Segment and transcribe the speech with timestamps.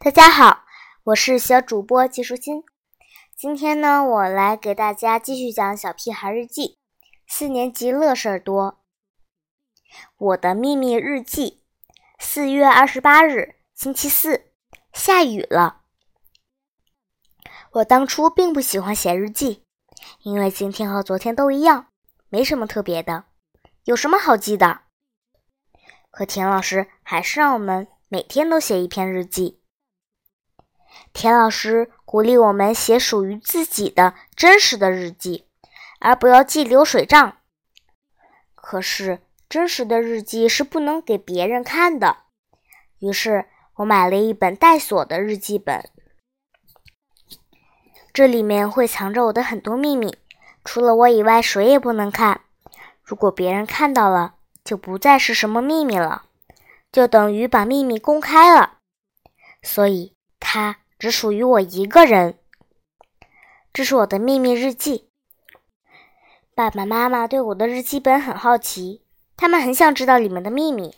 [0.00, 0.64] 大家好，
[1.06, 2.62] 我是小主播季舒心。
[3.36, 6.62] 今天呢，我来给大家继续讲《小屁孩日记》，
[7.26, 8.78] 四年级乐事儿多。
[10.16, 11.64] 我的秘密日记，
[12.20, 14.52] 四月二十八日，星期四，
[14.92, 15.80] 下雨了。
[17.72, 19.64] 我当初并不喜欢写日记，
[20.22, 21.88] 因为今天和昨天都一样，
[22.28, 23.24] 没什么特别的，
[23.82, 24.82] 有什么好记的？
[26.12, 29.60] 可田老师还是让我们每天都写一篇日记。
[31.12, 35.46] 田老师鼓励我们写属于自己的真实的日记，
[36.00, 37.36] 而不要记流水账。
[38.54, 42.18] 可是真实的日记是不能给别人看的，
[42.98, 45.88] 于是我买了一本带锁的日记本，
[48.12, 50.16] 这里面会藏着我的很多秘密，
[50.64, 52.42] 除了我以外谁也不能看。
[53.02, 56.26] 如果别人看到了，就不再是什么秘密了，
[56.92, 58.78] 就等于把秘密公开了，
[59.62, 62.38] 所以它只属于我一个人。
[63.72, 65.10] 这是我的秘密日记。
[66.54, 69.04] 爸爸妈妈对我的日记本很好奇，
[69.36, 70.96] 他们很想知道里面的秘密，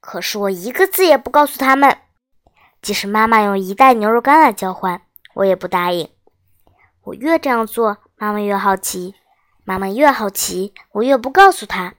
[0.00, 1.98] 可是我一个字也不告诉他们。
[2.80, 5.02] 即使妈妈用一袋牛肉干来交换，
[5.34, 6.08] 我也不答应。
[7.02, 9.12] 我越这样做，妈妈越好奇；
[9.64, 11.94] 妈妈越好奇，我越不告诉她。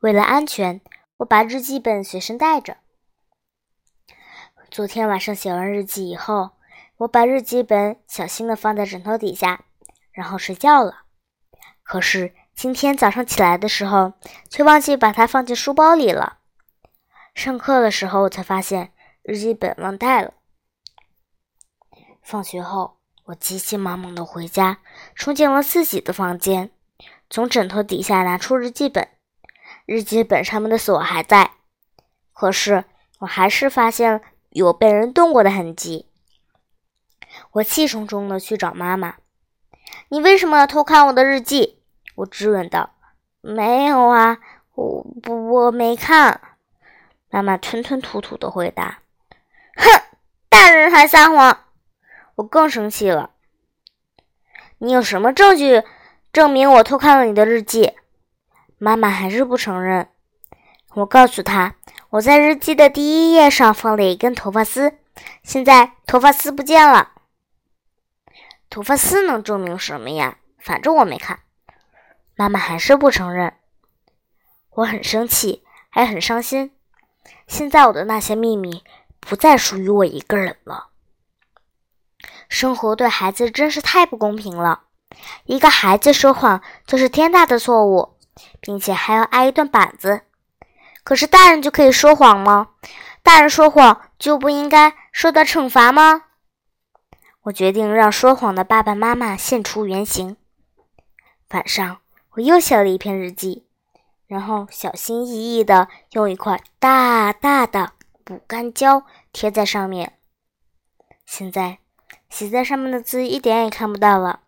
[0.00, 0.80] 为了安全，
[1.18, 2.78] 我把日记本随身带着。
[4.70, 6.50] 昨天晚上写完日记以后，
[6.98, 9.64] 我把日记本小心的放在枕头底下，
[10.12, 11.04] 然后睡觉了。
[11.82, 14.12] 可是今天早上起来的时候，
[14.50, 16.38] 却忘记把它放进书包里了。
[17.34, 20.34] 上课的时候，我才发现日记本忘带了。
[22.22, 24.80] 放学后，我急急忙忙的回家，
[25.14, 26.70] 冲进了自己的房间，
[27.30, 29.08] 从枕头底下拿出日记本。
[29.86, 31.52] 日记本上面的锁还在，
[32.34, 32.84] 可是
[33.20, 34.20] 我还是发现
[34.58, 36.06] 有被人动过的痕迹。
[37.52, 39.14] 我气冲冲的去找妈妈
[40.10, 41.80] ：“你为什么要偷看我的日记？”
[42.16, 42.90] 我质问道。
[43.40, 44.38] “没有啊，
[44.74, 46.40] 我不我没看。”
[47.30, 48.98] 妈妈吞吞吐吐的回答。
[49.78, 50.02] “哼，
[50.48, 51.64] 大人还撒谎！”
[52.34, 53.30] 我更生气了。
[54.78, 55.84] “你有什么证据
[56.32, 57.92] 证明我偷看了你的日记？”
[58.78, 60.08] 妈妈还是不承认。
[60.94, 61.76] 我告诉她，
[62.10, 64.94] 我在日记的第一页上放了一根头发丝，
[65.42, 67.12] 现在头发丝不见了。
[68.70, 70.38] 头发丝能证明什么呀？
[70.58, 71.40] 反正我没看。
[72.34, 73.54] 妈妈还是不承认。
[74.70, 76.72] 我很生气，还很伤心。
[77.46, 78.82] 现在我的那些秘密
[79.20, 80.88] 不再属于我一个人了。
[82.48, 84.84] 生活对孩子真是太不公平了。
[85.44, 88.14] 一个孩子说谎就是天大的错误。
[88.60, 90.22] 并且还要挨一顿板子，
[91.08, 92.72] 可是大人就可以说谎吗？
[93.22, 96.24] 大人说谎就不应该受到惩罚吗？
[97.44, 100.36] 我决定让说谎的爸爸妈妈现出原形。
[101.48, 102.02] 晚上，
[102.32, 103.66] 我又写了一篇日记，
[104.26, 107.92] 然后小心翼翼地用一块大大的
[108.22, 110.18] 补干胶贴在上面。
[111.24, 111.78] 现在，
[112.28, 114.40] 写在上面的字一点也看不到了，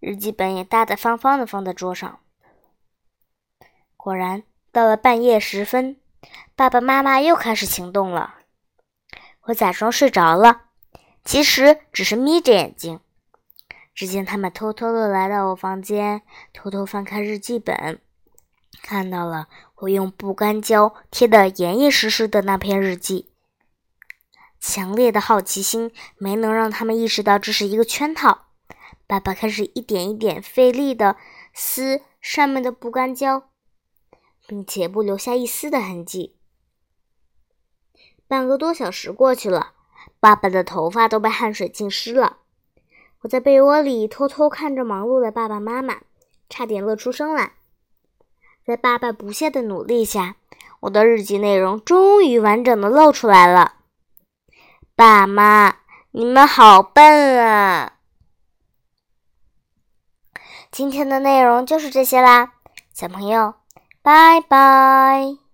[0.00, 2.18] 日记本也大大方方地放在桌上。
[3.98, 5.96] 果然，到了半夜时分，
[6.54, 8.36] 爸爸妈妈又开始行动了。
[9.44, 10.62] 我假装睡着了，
[11.24, 13.00] 其实只是眯着眼睛。
[13.94, 18.00] 只见他们偷偷的来到我房间，偷偷翻开日记本，
[18.82, 19.48] 看到了
[19.78, 23.32] 我用不干胶贴得严严实实的那篇日记。
[24.60, 28.46] 强烈的好奇心没能让他们意识到这是一个圈套。
[29.06, 31.16] 爸爸开始一点一点费力的
[31.54, 33.50] 撕上面的不干胶。
[34.48, 36.34] 并且不留下一丝的痕迹。
[38.26, 39.74] 半个多小时过去了，
[40.18, 42.38] 爸爸的头发都被汗水浸湿了。
[43.20, 45.98] 我在被窝里偷偷看着忙碌的爸爸妈妈，
[46.48, 47.52] 差点乐出声来。
[48.64, 50.36] 在爸爸不懈的努力下，
[50.80, 53.74] 我的日记内容终于完整的露出来了。
[54.94, 55.80] 爸妈，
[56.12, 57.98] 你们好笨啊！
[60.70, 62.54] 今天的内容就是这些啦，
[62.94, 63.57] 小朋友。
[64.08, 65.47] 拜拜。